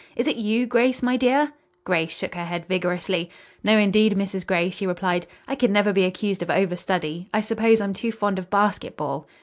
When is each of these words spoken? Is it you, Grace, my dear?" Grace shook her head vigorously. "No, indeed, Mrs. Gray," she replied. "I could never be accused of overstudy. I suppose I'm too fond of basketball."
Is 0.15 0.27
it 0.27 0.37
you, 0.37 0.65
Grace, 0.65 1.03
my 1.03 1.15
dear?" 1.15 1.53
Grace 1.83 2.09
shook 2.09 2.33
her 2.33 2.45
head 2.45 2.65
vigorously. 2.67 3.29
"No, 3.63 3.77
indeed, 3.77 4.15
Mrs. 4.17 4.47
Gray," 4.47 4.71
she 4.71 4.87
replied. 4.87 5.27
"I 5.47 5.53
could 5.53 5.69
never 5.69 5.93
be 5.93 6.05
accused 6.05 6.41
of 6.41 6.47
overstudy. 6.49 7.29
I 7.31 7.41
suppose 7.41 7.79
I'm 7.79 7.93
too 7.93 8.11
fond 8.11 8.39
of 8.39 8.49
basketball." 8.49 9.27